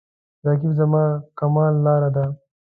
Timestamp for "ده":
2.15-2.25